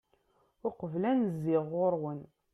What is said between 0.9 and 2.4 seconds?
ad n-zziɣ ɣur-wen